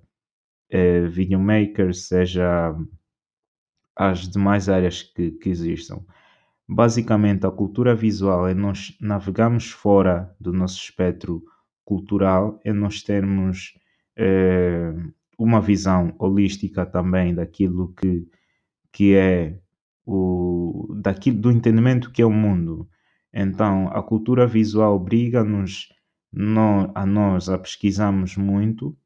é, 0.71 1.03
videomaker, 1.07 1.95
seja 1.95 2.75
as 3.97 4.29
demais 4.29 4.69
áreas 4.69 5.03
que, 5.03 5.33
que 5.33 5.49
existam, 5.49 6.05
Basicamente, 6.69 7.47
a 7.47 7.51
cultura 7.51 7.95
visual 7.95 8.49
é 8.49 8.55
nós 8.55 8.97
navegarmos 9.01 9.71
fora 9.71 10.35
do 10.41 10.53
nosso 10.53 10.79
espectro 10.79 11.45
cultural, 11.85 12.59
é 12.65 12.73
nós 12.73 13.03
termos 13.03 13.75
eh, 14.17 14.95
uma 15.39 15.61
visão 15.61 16.15
holística 16.19 16.87
também 16.87 17.35
daquilo 17.35 17.93
que, 17.95 18.27
que 18.91 19.15
é 19.15 19.61
o, 20.07 20.95
daquilo, 20.97 21.39
do 21.39 21.51
entendimento 21.51 22.11
que 22.11 22.23
é 22.23 22.27
o 22.27 22.31
mundo. 22.31 22.89
Então, 23.33 23.89
a 23.89 24.03
cultura 24.03 24.47
visual 24.47 24.97
obriga-nos 24.97 25.89
a 26.95 27.07
nós 27.07 27.49
a 27.49 27.59
pesquisarmos 27.59 28.37
muito 28.37 28.97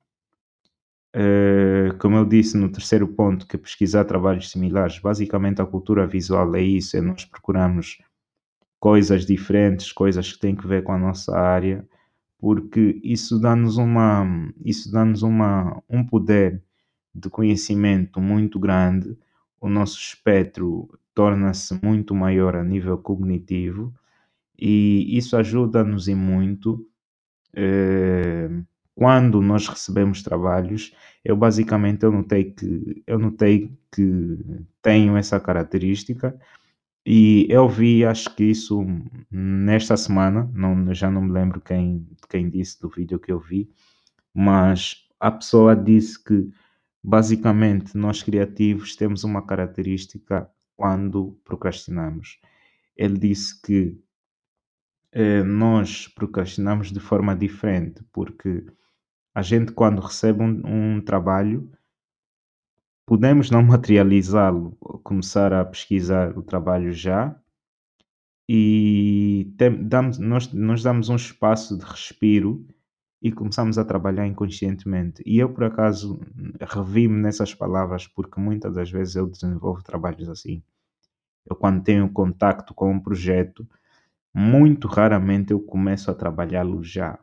Uh, 1.18 1.98
como 1.98 2.16
eu 2.16 2.24
disse 2.24 2.56
no 2.56 2.70
terceiro 2.70 3.08
ponto, 3.08 3.44
que 3.44 3.58
pesquisar 3.58 4.04
trabalhos 4.04 4.50
similares, 4.50 5.00
basicamente 5.00 5.60
a 5.60 5.66
cultura 5.66 6.06
visual 6.06 6.54
é 6.54 6.62
isso, 6.62 6.96
é 6.96 7.00
nós 7.00 7.24
procuramos 7.24 7.98
coisas 8.78 9.26
diferentes, 9.26 9.90
coisas 9.90 10.32
que 10.32 10.38
têm 10.38 10.54
que 10.54 10.64
ver 10.64 10.84
com 10.84 10.92
a 10.92 10.98
nossa 10.98 11.36
área, 11.36 11.84
porque 12.38 13.00
isso 13.02 13.40
dá-nos 13.40 13.78
uma, 13.78 14.24
isso 14.64 14.92
dá-nos 14.92 15.22
uma, 15.22 15.82
um 15.90 16.06
poder 16.06 16.62
de 17.12 17.28
conhecimento 17.28 18.20
muito 18.20 18.60
grande, 18.60 19.18
o 19.60 19.68
nosso 19.68 19.98
espectro 19.98 20.88
torna-se 21.12 21.76
muito 21.82 22.14
maior 22.14 22.54
a 22.54 22.62
nível 22.62 22.96
cognitivo 22.96 23.92
e 24.56 25.16
isso 25.16 25.36
ajuda-nos 25.36 26.06
em 26.06 26.14
muito. 26.14 26.86
Uh, 27.56 28.64
quando 28.98 29.40
nós 29.40 29.68
recebemos 29.68 30.24
trabalhos, 30.24 30.92
eu 31.24 31.36
basicamente 31.36 32.02
eu 32.02 32.10
notei 32.10 32.50
que 32.50 33.00
eu 33.06 33.16
notei 33.16 33.72
que 33.92 34.38
tenho 34.82 35.16
essa 35.16 35.38
característica 35.38 36.36
e 37.06 37.46
eu 37.48 37.68
vi, 37.68 38.04
acho 38.04 38.34
que 38.34 38.42
isso 38.42 38.84
nesta 39.30 39.96
semana, 39.96 40.50
não, 40.52 40.92
já 40.92 41.08
não 41.08 41.22
me 41.22 41.30
lembro 41.32 41.60
quem, 41.60 42.08
quem 42.28 42.50
disse 42.50 42.80
do 42.80 42.88
vídeo 42.88 43.20
que 43.20 43.30
eu 43.30 43.38
vi, 43.38 43.70
mas 44.34 45.06
a 45.20 45.30
pessoa 45.30 45.76
disse 45.76 46.22
que 46.22 46.50
basicamente 47.02 47.96
nós 47.96 48.20
criativos 48.20 48.96
temos 48.96 49.22
uma 49.22 49.46
característica 49.46 50.50
quando 50.76 51.38
procrastinamos. 51.44 52.40
Ele 52.96 53.16
disse 53.16 53.62
que 53.62 53.96
eh, 55.12 55.44
nós 55.44 56.08
procrastinamos 56.08 56.90
de 56.90 56.98
forma 57.00 57.36
diferente, 57.36 58.02
porque 58.12 58.66
a 59.38 59.42
gente, 59.42 59.70
quando 59.70 60.00
recebe 60.00 60.42
um, 60.42 60.96
um 60.96 61.00
trabalho, 61.00 61.70
podemos 63.06 63.52
não 63.52 63.62
materializá-lo, 63.62 64.72
começar 65.04 65.52
a 65.52 65.64
pesquisar 65.64 66.36
o 66.36 66.42
trabalho 66.42 66.90
já 66.92 67.40
e 68.48 69.54
tem, 69.56 69.86
damos, 69.86 70.18
nós, 70.18 70.52
nós 70.52 70.82
damos 70.82 71.08
um 71.08 71.14
espaço 71.14 71.78
de 71.78 71.84
respiro 71.84 72.66
e 73.22 73.30
começamos 73.30 73.78
a 73.78 73.84
trabalhar 73.84 74.26
inconscientemente. 74.26 75.22
E 75.24 75.38
eu, 75.38 75.52
por 75.54 75.62
acaso, 75.62 76.18
revi-me 76.60 77.22
nessas 77.22 77.54
palavras 77.54 78.08
porque 78.08 78.40
muitas 78.40 78.74
das 78.74 78.90
vezes 78.90 79.14
eu 79.14 79.28
desenvolvo 79.28 79.84
trabalhos 79.84 80.28
assim. 80.28 80.64
Eu, 81.46 81.54
quando 81.54 81.84
tenho 81.84 82.10
contato 82.10 82.74
com 82.74 82.90
um 82.90 82.98
projeto, 82.98 83.64
muito 84.34 84.88
raramente 84.88 85.52
eu 85.52 85.60
começo 85.60 86.10
a 86.10 86.14
trabalhá-lo 86.14 86.82
já 86.82 87.20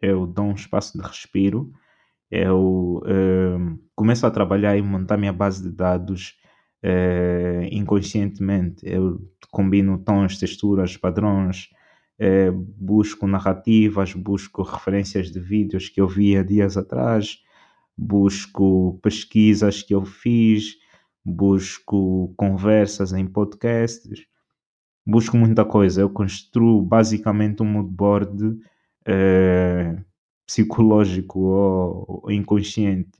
eu 0.00 0.26
dou 0.26 0.46
um 0.46 0.54
espaço 0.54 0.98
de 0.98 1.04
respiro, 1.04 1.72
eu 2.30 3.02
uh, 3.04 3.78
começo 3.94 4.26
a 4.26 4.30
trabalhar 4.30 4.76
e 4.76 4.82
montar 4.82 5.16
minha 5.16 5.32
base 5.32 5.62
de 5.62 5.70
dados 5.70 6.34
uh, 6.84 7.64
inconscientemente. 7.70 8.80
Eu 8.84 9.20
combino 9.50 9.98
tons, 9.98 10.38
texturas, 10.38 10.96
padrões, 10.96 11.68
uh, 12.20 12.52
busco 12.52 13.26
narrativas, 13.26 14.14
busco 14.14 14.62
referências 14.62 15.30
de 15.30 15.40
vídeos 15.40 15.88
que 15.88 16.00
eu 16.00 16.08
vi 16.08 16.36
há 16.36 16.42
dias 16.42 16.76
atrás, 16.76 17.38
busco 17.96 18.98
pesquisas 19.02 19.82
que 19.82 19.94
eu 19.94 20.04
fiz, 20.04 20.76
busco 21.24 22.34
conversas 22.36 23.12
em 23.12 23.26
podcasts 23.26 24.26
busco 25.06 25.36
muita 25.36 25.64
coisa. 25.64 26.00
Eu 26.00 26.10
construo 26.10 26.80
basicamente 26.82 27.62
um 27.62 27.66
mood 27.66 27.90
eh, 29.06 29.96
psicológico 30.46 31.40
ou, 31.40 32.30
inconsciente. 32.30 33.10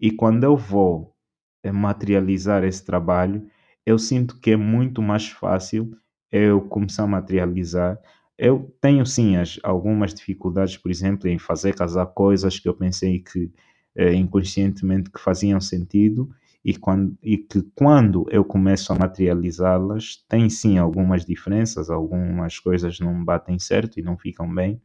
E 0.00 0.10
quando 0.10 0.44
eu 0.44 0.56
vou 0.56 1.14
eh, 1.62 1.72
materializar 1.72 2.64
esse 2.64 2.84
trabalho, 2.84 3.46
eu 3.86 3.98
sinto 3.98 4.38
que 4.40 4.52
é 4.52 4.56
muito 4.56 5.02
mais 5.02 5.28
fácil 5.28 5.90
eu 6.32 6.60
começar 6.62 7.04
a 7.04 7.06
materializar. 7.06 7.98
Eu 8.38 8.74
tenho 8.80 9.06
sim 9.06 9.36
as, 9.36 9.58
algumas 9.62 10.12
dificuldades, 10.14 10.76
por 10.76 10.90
exemplo, 10.90 11.28
em 11.28 11.38
fazer 11.38 11.74
casar 11.74 12.06
coisas 12.06 12.58
que 12.58 12.68
eu 12.68 12.74
pensei 12.74 13.20
que 13.20 13.52
eh, 13.96 14.14
inconscientemente 14.14 15.10
que 15.10 15.20
faziam 15.20 15.60
sentido 15.60 16.28
e, 16.64 16.74
quando, 16.76 17.16
e 17.22 17.36
que 17.38 17.62
quando 17.74 18.26
eu 18.30 18.44
começo 18.44 18.92
a 18.92 18.96
materializá-las, 18.98 20.24
tem 20.28 20.48
sim 20.50 20.78
algumas 20.78 21.24
diferenças, 21.24 21.90
algumas 21.90 22.58
coisas 22.58 22.98
não 23.00 23.22
batem 23.24 23.58
certo 23.58 23.98
e 24.00 24.02
não 24.02 24.16
ficam 24.18 24.52
bem, 24.52 24.80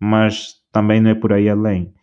mas 0.00 0.62
também 0.72 1.00
não 1.00 1.10
é 1.10 1.14
por 1.14 1.32
aí 1.32 1.48
além, 1.48 1.94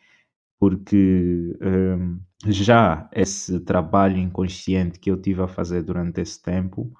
porque 0.60 1.58
hum, 1.62 2.20
já 2.48 3.10
esse 3.14 3.60
trabalho 3.62 4.18
inconsciente 4.18 5.00
que 5.00 5.12
eu 5.12 5.22
tive 5.22 5.42
a 5.44 5.48
fazer 5.48 5.84
durante 5.84 6.22
esse 6.22 6.42
tempo 6.42 6.92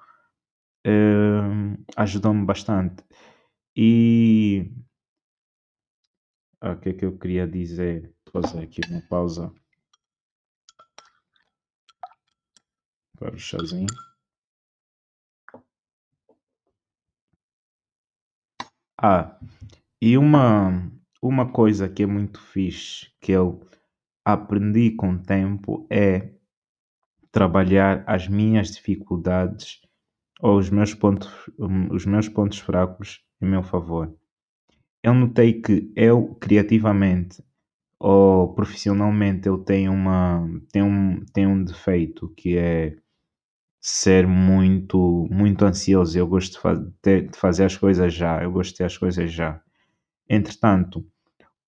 hum, 0.86 1.76
ajudou-me 1.96 2.44
bastante. 2.46 3.04
E 3.76 4.70
ah, 6.60 6.72
o 6.72 6.78
que 6.80 6.90
é 6.90 6.92
que 6.92 7.04
eu 7.06 7.16
queria 7.18 7.46
dizer? 7.48 8.12
Vou 8.32 8.42
fazer 8.42 8.62
aqui 8.64 8.80
uma 8.90 9.00
pausa 9.08 9.50
para 13.18 13.34
o 13.34 13.38
chazinho. 13.38 13.86
Ah, 18.98 19.38
e 20.00 20.16
uma, 20.18 20.90
uma 21.22 21.50
coisa 21.50 21.88
que 21.88 22.02
é 22.02 22.06
muito 22.06 22.40
fixe, 22.40 23.08
que 23.20 23.32
eu 23.32 23.60
aprendi 24.24 24.92
com 24.92 25.12
o 25.12 25.18
tempo, 25.22 25.86
é 25.90 26.30
trabalhar 27.30 28.02
as 28.06 28.28
minhas 28.28 28.70
dificuldades 28.72 29.80
ou 30.40 30.58
os 30.58 30.70
meus 30.70 30.94
pontos, 30.94 31.30
hum, 31.58 31.88
os 31.92 32.06
meus 32.06 32.28
pontos 32.28 32.58
fracos 32.58 33.20
em 33.42 33.46
meu 33.48 33.62
favor. 33.62 34.14
Eu 35.02 35.14
notei 35.14 35.60
que 35.62 35.92
eu, 35.96 36.34
criativamente 36.36 37.42
ou 38.00 38.54
profissionalmente, 38.54 39.48
eu 39.48 39.58
tenho, 39.58 39.92
uma, 39.92 40.46
tenho, 40.72 40.86
um, 40.86 41.24
tenho 41.34 41.50
um 41.50 41.64
defeito 41.64 42.28
que 42.36 42.58
é 42.58 42.96
ser 43.80 44.26
muito, 44.26 45.28
muito 45.30 45.64
ansioso. 45.64 46.18
Eu 46.18 46.26
gosto 46.28 46.54
de, 46.54 46.60
fa 46.60 46.74
de 46.76 47.30
fazer 47.38 47.64
as 47.66 47.76
coisas 47.76 48.14
já, 48.14 48.42
eu 48.42 48.52
gosto 48.52 48.72
de 48.72 48.78
ter 48.78 48.84
as 48.84 48.98
coisas 48.98 49.32
já. 49.32 49.62
Entretanto, 50.28 51.04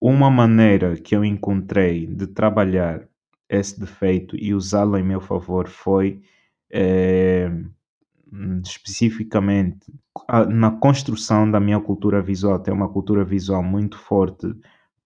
uma 0.00 0.30
maneira 0.30 0.96
que 0.96 1.14
eu 1.14 1.24
encontrei 1.24 2.06
de 2.06 2.26
trabalhar 2.26 3.06
esse 3.48 3.78
defeito 3.78 4.36
e 4.36 4.54
usá-lo 4.54 4.96
em 4.98 5.02
meu 5.02 5.20
favor 5.20 5.68
foi 5.68 6.22
eh, 6.70 7.50
especificamente 8.62 9.92
na 10.48 10.70
construção 10.70 11.50
da 11.50 11.58
minha 11.58 11.80
cultura 11.80 12.20
visual. 12.20 12.58
Ter 12.60 12.72
uma 12.72 12.88
cultura 12.88 13.24
visual 13.24 13.62
muito 13.62 13.98
forte, 13.98 14.46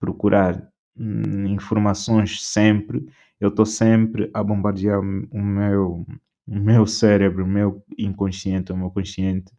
procurar 0.01 0.69
hum, 0.97 1.47
informações 1.47 2.43
sempre. 2.45 3.07
Eu 3.41 3.49
estou 3.49 3.67
sempre 3.67 4.31
a 4.35 4.43
bombardear 4.43 5.01
o 5.01 5.43
meu, 5.43 6.07
o 6.47 6.55
meu 6.55 6.87
cérebro, 6.87 7.45
o 7.45 7.49
meu 7.49 7.83
inconsciente, 7.97 8.73
o 8.73 8.77
meu 8.77 8.91
consciente 8.91 9.53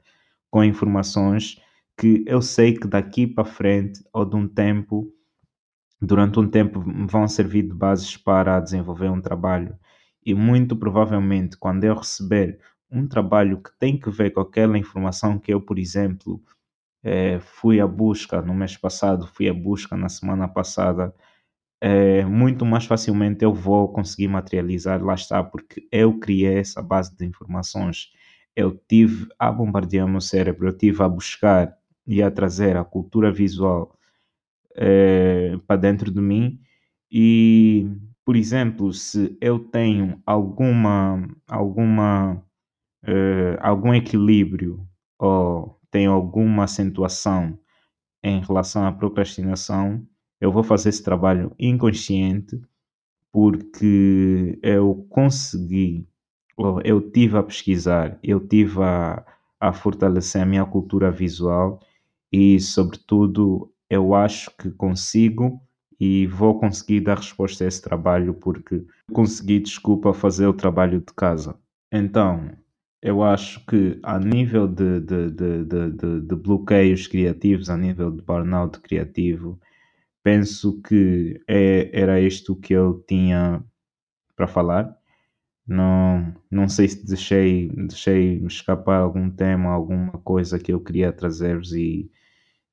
com 0.51 0.63
informações 0.63 1.57
que 1.97 2.23
eu 2.27 2.41
sei 2.41 2.73
que 2.73 2.87
daqui 2.87 3.27
para 3.27 3.45
frente 3.45 4.01
ou 4.13 4.25
de 4.25 4.35
um 4.35 4.47
tempo, 4.47 5.11
durante 6.01 6.39
um 6.39 6.49
tempo, 6.49 6.83
vão 7.09 7.27
servir 7.27 7.63
de 7.63 7.73
bases 7.73 8.17
para 8.17 8.59
desenvolver 8.59 9.09
um 9.09 9.21
trabalho. 9.21 9.77
E 10.25 10.33
muito 10.33 10.75
provavelmente, 10.75 11.57
quando 11.57 11.83
eu 11.85 11.95
receber 11.95 12.59
um 12.91 13.07
trabalho 13.07 13.61
que 13.61 13.71
tem 13.79 13.99
que 13.99 14.09
ver 14.11 14.31
com 14.31 14.41
aquela 14.41 14.77
informação 14.77 15.39
que 15.39 15.53
eu, 15.53 15.61
por 15.61 15.79
exemplo, 15.79 16.41
eh, 17.03 17.39
fui 17.41 17.79
à 17.81 17.87
busca 17.87 18.41
no 18.41 18.53
mês 18.55 18.77
passado, 18.77 19.27
fui 19.27 19.49
à 19.49 19.53
busca 19.53 19.97
na 19.97 20.09
semana 20.09 20.47
passada, 20.47 21.13
eh, 21.81 22.25
muito 22.25 22.65
mais 22.65 22.85
facilmente 22.85 23.43
eu 23.45 23.53
vou 23.53 23.91
conseguir 23.91 24.27
materializar, 24.29 25.03
lá 25.03 25.13
está, 25.15 25.43
porque 25.43 25.87
eu 25.91 26.19
criei 26.19 26.59
essa 26.59 26.81
base 26.81 27.15
de 27.15 27.25
informações. 27.25 28.09
Eu 28.55 28.77
tive 28.89 29.27
a 29.39 29.51
bombardear 29.51 30.05
o 30.05 30.09
meu 30.09 30.21
cérebro, 30.21 30.67
eu 30.69 30.77
tive 30.77 31.03
a 31.03 31.09
buscar 31.09 31.75
e 32.07 32.21
a 32.23 32.31
trazer 32.31 32.77
a 32.77 32.83
cultura 32.83 33.31
visual 33.31 33.95
eh, 34.75 35.57
para 35.67 35.79
dentro 35.79 36.11
de 36.11 36.21
mim. 36.21 36.59
E, 37.11 37.87
por 38.25 38.35
exemplo, 38.35 38.93
se 38.93 39.37
eu 39.41 39.59
tenho 39.59 40.21
alguma, 40.25 41.27
alguma, 41.47 42.43
eh, 43.05 43.57
algum 43.61 43.93
equilíbrio 43.93 44.87
ou 45.19 45.79
tenho 45.91 46.11
alguma 46.11 46.65
acentuação 46.65 47.57
em 48.23 48.41
relação 48.41 48.85
à 48.85 48.91
procrastinação, 48.91 50.05
eu 50.41 50.51
vou 50.51 50.63
fazer 50.63 50.89
esse 50.89 51.03
trabalho 51.03 51.53
inconsciente 51.59 52.59
porque 53.31 54.59
eu 54.61 55.05
consegui, 55.09 56.07
eu 56.83 57.01
tive 57.11 57.37
a 57.37 57.43
pesquisar, 57.43 58.19
eu 58.23 58.39
tive 58.47 58.81
a, 58.83 59.25
a 59.59 59.73
fortalecer 59.73 60.41
a 60.41 60.45
minha 60.45 60.65
cultura 60.65 61.11
visual 61.11 61.79
e, 62.33 62.59
sobretudo, 62.59 63.71
eu 63.87 64.15
acho 64.15 64.49
que 64.57 64.71
consigo 64.71 65.61
e 65.99 66.25
vou 66.25 66.59
conseguir 66.59 67.01
dar 67.01 67.17
resposta 67.17 67.63
a 67.63 67.67
esse 67.67 67.79
trabalho 67.79 68.33
porque 68.33 68.83
consegui, 69.13 69.59
desculpa, 69.59 70.11
fazer 70.15 70.47
o 70.47 70.53
trabalho 70.53 70.99
de 70.99 71.13
casa. 71.13 71.55
Então, 71.91 72.49
eu 73.03 73.21
acho 73.21 73.63
que 73.67 73.99
a 74.01 74.17
nível 74.17 74.67
de, 74.67 74.99
de, 75.01 75.29
de, 75.29 76.21
de, 76.21 76.35
bloqueios 76.35 77.05
criativos, 77.05 77.69
a 77.69 77.77
nível 77.77 78.09
de 78.09 78.23
burnout 78.23 78.79
criativo, 78.79 79.59
penso 80.23 80.81
que 80.81 81.39
é, 81.47 81.91
era 81.93 82.19
isto 82.19 82.55
que 82.55 82.73
eu 82.73 83.03
tinha 83.07 83.63
para 84.35 84.47
falar. 84.47 84.97
Não, 85.67 86.33
não 86.49 86.67
sei 86.67 86.87
se 86.89 87.05
deixei, 87.05 87.69
deixei 87.69 88.43
escapar 88.45 89.01
algum 89.01 89.29
tema, 89.29 89.69
alguma 89.69 90.13
coisa 90.23 90.57
que 90.57 90.73
eu 90.73 90.81
queria 90.81 91.13
trazer-vos 91.13 91.73
e, 91.73 92.09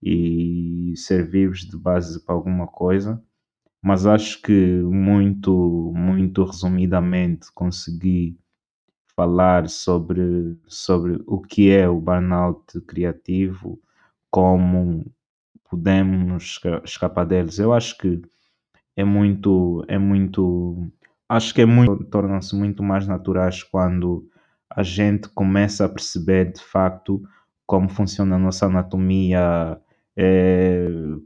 e 0.03 0.95
servir-vos 0.97 1.61
de 1.61 1.77
base 1.77 2.25
para 2.25 2.35
alguma 2.35 2.67
coisa, 2.67 3.23
mas 3.83 4.07
acho 4.07 4.41
que 4.43 4.83
muito, 4.83 5.93
muito 5.95 6.45
resumidamente 6.45 7.53
consegui 7.55 8.39
falar 9.15 9.69
sobre, 9.69 10.59
sobre 10.67 11.23
o 11.27 11.41
que 11.41 11.71
é 11.71 11.89
o 11.89 12.01
burnout 12.01 12.81
criativo, 12.83 13.81
como 14.31 15.05
podemos 15.69 16.61
escapar 16.85 17.27
deles. 17.27 17.59
Eu 17.59 17.73
acho 17.73 17.97
que 17.99 18.23
é 18.97 19.05
muito, 19.05 19.85
é 19.89 19.99
muito, 19.99 20.91
acho 21.29 21.55
que 21.55 21.63
é 21.63 21.67
muito, 21.67 22.05
tornam-se 22.05 22.55
muito 22.57 22.83
mais 22.83 23.07
naturais 23.07 23.63
quando 23.63 24.29
a 24.69 24.83
gente 24.83 25.29
começa 25.29 25.85
a 25.85 25.89
perceber 25.89 26.53
de 26.53 26.63
facto 26.63 27.23
como 27.67 27.89
funciona 27.89 28.37
a 28.37 28.39
nossa 28.39 28.67
anatomia 28.67 29.81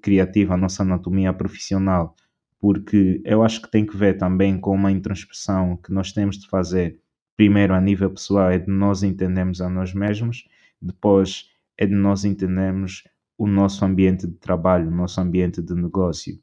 criativa, 0.00 0.54
a 0.54 0.56
nossa 0.56 0.82
anatomia 0.82 1.32
profissional, 1.32 2.14
porque 2.60 3.20
eu 3.24 3.42
acho 3.42 3.60
que 3.60 3.70
tem 3.70 3.84
que 3.84 3.96
ver 3.96 4.16
também 4.16 4.58
com 4.58 4.74
uma 4.74 4.92
introspeção 4.92 5.76
que 5.76 5.92
nós 5.92 6.12
temos 6.12 6.38
de 6.38 6.48
fazer, 6.48 7.00
primeiro 7.36 7.74
a 7.74 7.80
nível 7.80 8.10
pessoal, 8.10 8.50
é 8.50 8.58
de 8.58 8.70
nós 8.70 9.02
entendermos 9.02 9.60
a 9.60 9.68
nós 9.68 9.92
mesmos, 9.92 10.48
depois 10.80 11.50
é 11.76 11.86
de 11.86 11.94
nós 11.94 12.24
entendermos 12.24 13.04
o 13.36 13.46
nosso 13.46 13.84
ambiente 13.84 14.26
de 14.26 14.34
trabalho, 14.34 14.88
o 14.88 14.94
nosso 14.94 15.20
ambiente 15.20 15.60
de 15.60 15.74
negócio. 15.74 16.38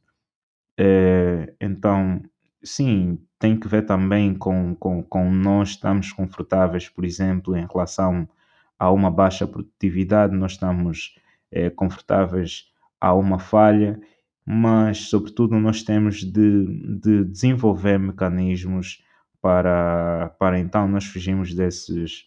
É, 0.77 1.53
então, 1.61 2.21
sim, 2.63 3.17
tem 3.39 3.59
que 3.59 3.67
ver 3.67 3.85
também 3.85 4.35
com, 4.35 4.75
com, 4.75 5.01
com 5.03 5.31
nós 5.31 5.69
estamos 5.69 6.11
confortáveis, 6.11 6.89
por 6.89 7.05
exemplo, 7.05 7.55
em 7.55 7.65
relação 7.65 8.27
a 8.77 8.91
uma 8.91 9.09
baixa 9.09 9.47
produtividade, 9.47 10.35
nós 10.35 10.53
estamos 10.53 11.15
é, 11.51 11.69
confortáveis 11.69 12.65
a 12.99 13.13
uma 13.13 13.39
falha, 13.39 13.99
mas, 14.45 15.09
sobretudo, 15.09 15.59
nós 15.59 15.83
temos 15.83 16.23
de, 16.23 16.65
de 16.99 17.25
desenvolver 17.25 17.97
mecanismos 17.99 19.03
para, 19.41 20.35
para 20.39 20.59
então 20.59 20.87
nós 20.87 21.05
fugirmos 21.05 21.53
desses, 21.53 22.25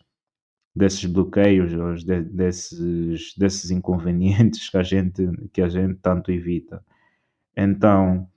desses 0.75 1.05
bloqueios, 1.05 2.05
de, 2.05 2.21
desses, 2.23 3.35
desses 3.37 3.71
inconvenientes 3.71 4.69
que 4.71 4.77
a, 4.77 4.83
gente, 4.83 5.49
que 5.53 5.63
a 5.63 5.69
gente 5.69 5.95
tanto 6.03 6.31
evita. 6.33 6.85
Então, 7.57 8.29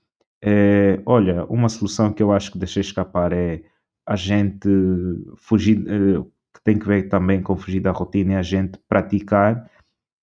é, 0.41 1.01
olha, 1.05 1.45
uma 1.45 1.69
solução 1.69 2.13
que 2.13 2.21
eu 2.21 2.31
acho 2.31 2.51
que 2.51 2.59
deixei 2.59 2.81
escapar 2.81 3.33
é 3.33 3.63
a 4.05 4.15
gente 4.15 4.69
fugir, 5.37 5.83
é, 5.87 6.21
que 6.53 6.63
tem 6.63 6.77
que 6.77 6.87
ver 6.87 7.09
também 7.09 7.41
com 7.41 7.57
fugir 7.57 7.79
da 7.79 7.91
rotina 7.91 8.33
e 8.33 8.35
a 8.35 8.41
gente 8.41 8.79
praticar 8.87 9.69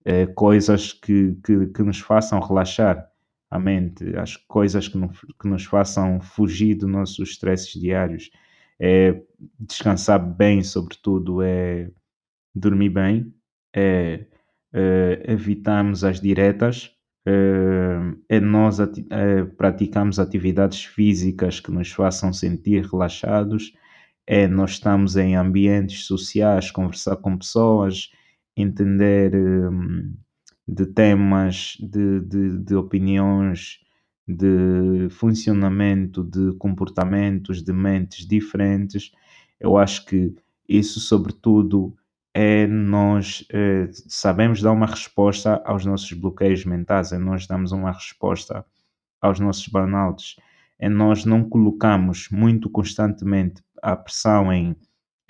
eh, 0.05 0.27
coisas 0.27 0.93
que, 0.93 1.37
que, 1.45 1.67
que, 1.69 1.83
nos 1.83 1.99
façam 2.01 2.41
relaxar 2.41 3.09
a 3.51 3.59
mente, 3.59 4.17
as 4.17 4.37
coisas 4.37 4.89
que, 4.89 4.99
que 5.41 5.49
nos 5.49 5.65
façam 5.65 6.21
fugir 6.21 6.75
dos 6.75 6.91
nossos 6.91 7.31
estresses 7.31 7.81
diários. 7.81 8.31
É 8.79 9.23
descansar 9.59 10.19
bem, 10.19 10.63
sobretudo, 10.63 11.43
é 11.43 11.91
dormir 12.55 12.91
bem, 12.91 13.35
é, 13.75 14.27
é 14.73 15.23
evitarmos 15.33 16.05
as 16.05 16.21
diretas, 16.21 16.95
é, 17.27 18.37
é 18.37 18.41
nós 18.41 18.81
ati 18.81 19.07
é, 19.11 19.45
praticamos 19.45 20.19
atividades 20.19 20.85
físicas 20.85 21.61
que 21.61 21.71
nos 21.71 21.91
façam 21.91 22.33
sentir 22.33 22.85
relaxados, 22.85 23.73
é 24.27 24.47
nós 24.47 24.73
estamos 24.73 25.17
em 25.17 25.37
ambientes 25.37 26.05
sociais, 26.05 26.71
conversar 26.71 27.17
com 27.17 27.37
pessoas, 27.39 28.11
entender 28.57 29.35
um, 29.35 30.15
de 30.67 30.87
temas, 30.87 31.77
de, 31.81 32.21
de, 32.21 32.59
de 32.59 32.75
opiniões, 32.75 33.81
de 34.27 35.09
funcionamento, 35.11 36.25
de 36.25 36.55
comportamentos, 36.57 37.63
de 37.63 37.73
mentes 37.73 38.27
diferentes. 38.27 39.13
Eu 39.61 39.77
acho 39.77 40.07
que 40.07 40.35
isso, 40.69 41.01
sobretudo, 41.01 41.95
é 42.33 42.67
nós 42.67 43.47
é, 43.53 43.89
sabemos 44.09 44.61
dar 44.61 44.73
uma 44.73 44.87
resposta 44.87 45.63
aos 45.65 45.85
nossos 45.85 46.13
bloqueios 46.13 46.65
mentais, 46.65 47.13
é 47.13 47.19
nós 47.19 47.47
damos 47.47 47.71
uma 47.71 47.93
resposta 47.93 48.65
aos 49.21 49.39
nossos 49.39 49.69
burnouts, 49.69 50.37
é 50.79 50.89
nós 50.89 51.25
não 51.25 51.49
colocamos 51.49 52.29
muito 52.31 52.69
constantemente 52.69 53.63
a 53.83 53.95
pressão 53.95 54.53
em, 54.53 54.75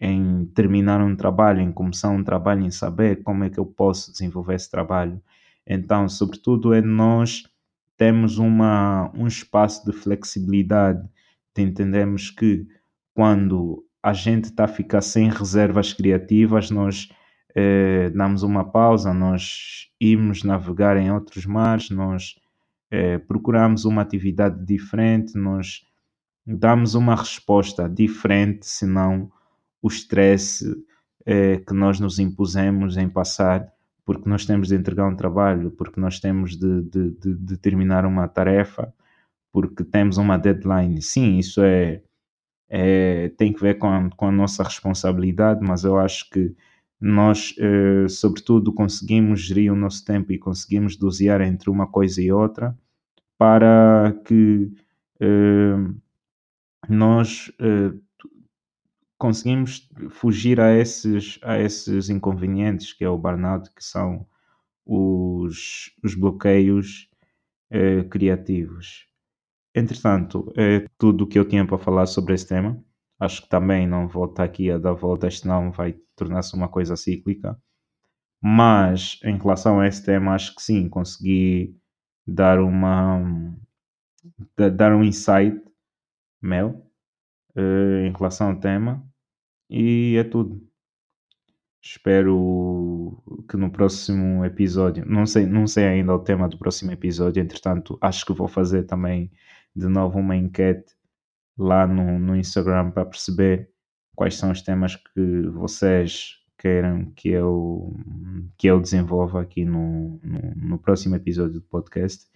em 0.04 0.44
terminar 0.54 1.00
um 1.00 1.16
trabalho, 1.16 1.62
em 1.62 1.72
começar 1.72 2.10
um 2.10 2.22
trabalho, 2.22 2.62
em 2.62 2.70
saber 2.70 3.22
como 3.22 3.42
é 3.42 3.48
que 3.48 3.58
eu 3.58 3.64
posso 3.64 4.12
desenvolver 4.12 4.54
esse 4.54 4.70
trabalho. 4.70 5.18
Então, 5.66 6.06
sobretudo, 6.10 6.74
é 6.74 6.82
nós 6.82 7.44
temos 7.96 8.36
uma, 8.36 9.10
um 9.14 9.26
espaço 9.26 9.82
de 9.90 9.96
flexibilidade, 9.96 11.08
de 11.56 11.62
entendermos 11.62 12.30
que 12.30 12.66
quando 13.14 13.82
a 14.02 14.12
gente 14.12 14.44
está 14.46 14.64
a 14.64 14.68
ficar 14.68 15.00
sem 15.00 15.30
reservas 15.30 15.94
criativas, 15.94 16.70
nós 16.70 17.08
eh, 17.54 18.10
damos 18.10 18.42
uma 18.42 18.62
pausa, 18.62 19.14
nós 19.14 19.88
irmos 19.98 20.42
navegar 20.44 20.98
em 20.98 21.10
outros 21.10 21.46
mares, 21.46 21.88
nós 21.88 22.34
eh, 22.90 23.16
procuramos 23.16 23.86
uma 23.86 24.02
atividade 24.02 24.62
diferente, 24.66 25.38
nós 25.38 25.80
damos 26.46 26.94
uma 26.94 27.14
resposta 27.14 27.88
diferente, 27.88 28.66
senão 28.66 29.32
o 29.84 29.88
stress 29.88 30.64
eh, 31.26 31.58
que 31.58 31.74
nós 31.74 32.00
nos 32.00 32.18
impusemos 32.18 32.96
em 32.96 33.08
passar 33.08 33.70
porque 34.04 34.28
nós 34.28 34.44
temos 34.46 34.68
de 34.68 34.76
entregar 34.76 35.06
um 35.08 35.16
trabalho, 35.16 35.70
porque 35.70 36.00
nós 36.00 36.20
temos 36.20 36.56
de, 36.56 36.82
de, 36.82 37.10
de, 37.10 37.34
de 37.34 37.56
terminar 37.56 38.04
uma 38.04 38.28
tarefa, 38.28 38.92
porque 39.52 39.84
temos 39.84 40.18
uma 40.18 40.36
deadline. 40.38 41.00
Sim, 41.00 41.38
isso 41.38 41.62
é, 41.62 42.02
é, 42.68 43.30
tem 43.30 43.52
que 43.52 43.60
ver 43.60 43.78
com 43.78 43.88
a, 43.88 44.10
com 44.10 44.26
a 44.26 44.32
nossa 44.32 44.62
responsabilidade, 44.62 45.60
mas 45.66 45.84
eu 45.84 45.98
acho 45.98 46.28
que 46.30 46.54
nós, 47.00 47.54
eh, 47.58 48.06
sobretudo, 48.08 48.72
conseguimos 48.72 49.40
gerir 49.40 49.72
o 49.72 49.76
nosso 49.76 50.04
tempo 50.04 50.32
e 50.32 50.38
conseguimos 50.38 50.96
dosear 50.96 51.40
entre 51.42 51.70
uma 51.70 51.86
coisa 51.86 52.22
e 52.22 52.32
outra 52.32 52.76
para 53.38 54.14
que 54.24 54.70
eh, 55.20 55.76
nós 56.88 57.50
conseguimos 59.24 59.88
fugir 60.10 60.60
a 60.60 60.76
esses, 60.76 61.40
a 61.42 61.58
esses 61.58 62.10
inconvenientes 62.10 62.92
que 62.92 63.02
é 63.02 63.08
o 63.08 63.16
burnout, 63.16 63.72
que 63.74 63.82
são 63.82 64.26
os, 64.84 65.90
os 66.04 66.14
bloqueios 66.14 67.08
eh, 67.70 68.04
criativos. 68.04 69.08
Entretanto, 69.74 70.52
é 70.54 70.86
tudo 70.98 71.24
o 71.24 71.26
que 71.26 71.38
eu 71.38 71.48
tinha 71.48 71.66
para 71.66 71.78
falar 71.78 72.04
sobre 72.04 72.34
esse 72.34 72.46
tema. 72.46 72.78
Acho 73.18 73.40
que 73.40 73.48
também 73.48 73.86
não 73.86 74.06
vou 74.06 74.26
estar 74.26 74.44
aqui 74.44 74.70
a 74.70 74.76
dar 74.76 74.92
voltas, 74.92 75.40
senão 75.40 75.72
vai 75.72 75.94
tornar-se 76.14 76.54
uma 76.54 76.68
coisa 76.68 76.94
cíclica. 76.94 77.58
Mas 78.42 79.18
em 79.24 79.38
relação 79.38 79.80
a 79.80 79.88
esse 79.88 80.04
tema, 80.04 80.34
acho 80.34 80.54
que 80.54 80.60
sim, 80.62 80.86
consegui 80.86 81.74
dar 82.26 82.60
uma 82.60 83.56
dar 84.76 84.94
um 84.94 85.02
insight 85.02 85.58
meu 86.42 86.86
uh, 87.56 88.06
em 88.06 88.12
relação 88.12 88.50
ao 88.50 88.60
tema 88.60 89.02
e 89.74 90.16
é 90.16 90.22
tudo. 90.22 90.62
Espero 91.82 93.20
que 93.48 93.56
no 93.56 93.70
próximo 93.72 94.44
episódio, 94.44 95.04
não 95.04 95.26
sei, 95.26 95.46
não 95.46 95.66
sei 95.66 95.84
ainda 95.86 96.14
o 96.14 96.20
tema 96.20 96.48
do 96.48 96.56
próximo 96.56 96.92
episódio, 96.92 97.42
entretanto, 97.42 97.98
acho 98.00 98.24
que 98.24 98.32
vou 98.32 98.46
fazer 98.48 98.84
também 98.84 99.32
de 99.74 99.88
novo 99.88 100.18
uma 100.20 100.36
enquete 100.36 100.94
lá 101.58 101.86
no, 101.86 102.18
no 102.20 102.36
Instagram 102.36 102.92
para 102.92 103.04
perceber 103.04 103.68
quais 104.14 104.36
são 104.36 104.52
os 104.52 104.62
temas 104.62 104.96
que 104.96 105.42
vocês 105.48 106.38
queiram 106.56 107.06
que 107.16 107.30
eu, 107.30 107.94
que 108.56 108.68
eu 108.68 108.80
desenvolva 108.80 109.42
aqui 109.42 109.64
no, 109.64 110.20
no, 110.22 110.54
no 110.56 110.78
próximo 110.78 111.16
episódio 111.16 111.54
do 111.54 111.62
podcast. 111.62 112.26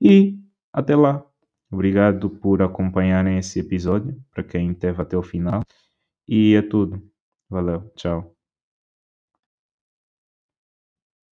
E 0.00 0.38
até 0.72 0.94
lá. 0.94 1.24
Obrigado 1.70 2.30
por 2.30 2.62
acompanharem 2.62 3.38
esse 3.38 3.60
episódio, 3.60 4.22
para 4.32 4.42
quem 4.42 4.70
esteve 4.70 5.02
até 5.02 5.16
o 5.16 5.22
final. 5.22 5.62
E 6.28 6.54
é 6.54 6.62
tudo. 6.62 7.02
Valeu. 7.50 7.90
Tchau. 7.96 8.37